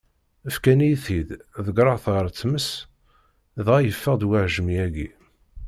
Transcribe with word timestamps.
Fkan-iyi-t-id, 0.55 1.29
ḍeggreɣ-t 1.65 2.05
ɣer 2.13 2.25
tmes, 2.29 2.67
dɣa 3.65 3.79
yeffeɣ-d 3.81 4.21
uɛejmi-agi. 4.27 5.09